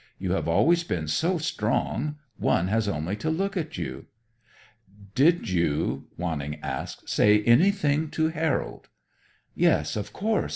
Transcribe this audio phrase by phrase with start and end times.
[0.17, 2.15] You have always been so strong.
[2.37, 4.07] One has only to look at you."
[5.13, 8.89] "Did you," Wanning asked, "say anything to Harold?"
[9.53, 10.49] "Yes, of course.